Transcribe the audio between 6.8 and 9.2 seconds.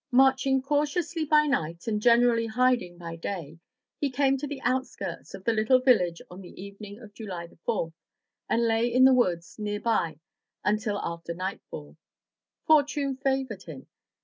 of July 4, and lay in the